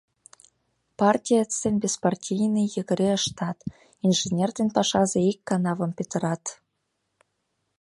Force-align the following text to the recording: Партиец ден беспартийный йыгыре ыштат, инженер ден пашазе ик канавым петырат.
Партиец 0.99 1.51
ден 1.63 1.75
беспартийный 1.83 2.67
йыгыре 2.75 3.09
ыштат, 3.19 3.57
инженер 4.05 4.49
ден 4.57 4.69
пашазе 4.75 5.19
ик 5.31 5.39
канавым 5.49 5.91
петырат. 5.97 6.43